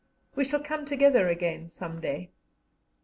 We 0.35 0.45
shall 0.45 0.63
come 0.63 0.85
together 0.85 1.27
again 1.29 1.69
some 1.69 2.01
day." 2.01 2.31